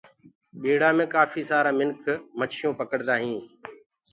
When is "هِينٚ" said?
3.23-3.41